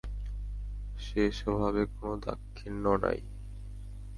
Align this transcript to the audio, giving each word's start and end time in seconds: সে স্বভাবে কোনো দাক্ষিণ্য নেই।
সে 0.97 1.23
স্বভাবে 1.31 1.81
কোনো 1.91 2.13
দাক্ষিণ্য 2.25 2.85
নেই। 3.03 3.21